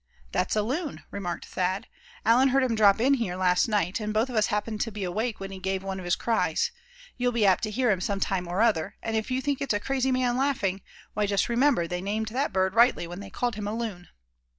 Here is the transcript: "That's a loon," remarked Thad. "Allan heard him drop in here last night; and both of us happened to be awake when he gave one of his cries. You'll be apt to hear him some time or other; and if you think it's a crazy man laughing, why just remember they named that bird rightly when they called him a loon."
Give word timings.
"That's 0.31 0.55
a 0.55 0.63
loon," 0.63 1.03
remarked 1.11 1.45
Thad. 1.45 1.85
"Allan 2.25 2.47
heard 2.47 2.63
him 2.63 2.73
drop 2.73 2.99
in 2.99 3.13
here 3.13 3.35
last 3.35 3.67
night; 3.67 3.99
and 3.99 4.11
both 4.11 4.31
of 4.31 4.35
us 4.35 4.47
happened 4.47 4.81
to 4.81 4.91
be 4.91 5.03
awake 5.03 5.39
when 5.39 5.51
he 5.51 5.59
gave 5.59 5.83
one 5.83 5.99
of 5.99 6.05
his 6.05 6.15
cries. 6.15 6.71
You'll 7.17 7.31
be 7.31 7.45
apt 7.45 7.61
to 7.65 7.69
hear 7.69 7.91
him 7.91 8.01
some 8.01 8.19
time 8.19 8.47
or 8.47 8.63
other; 8.63 8.95
and 9.03 9.15
if 9.15 9.29
you 9.29 9.41
think 9.43 9.61
it's 9.61 9.75
a 9.75 9.79
crazy 9.79 10.11
man 10.11 10.37
laughing, 10.37 10.81
why 11.13 11.27
just 11.27 11.49
remember 11.49 11.85
they 11.85 12.01
named 12.01 12.29
that 12.29 12.51
bird 12.51 12.73
rightly 12.73 13.05
when 13.05 13.19
they 13.19 13.29
called 13.29 13.53
him 13.53 13.67
a 13.67 13.75
loon." 13.75 14.07